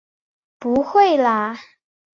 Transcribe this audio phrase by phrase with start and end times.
[0.57, 1.59] 不会啦！